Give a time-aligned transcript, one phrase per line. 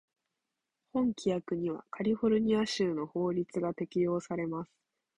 [0.93, 4.71] 本規約にはカリフォルニア州の法律が適用されます。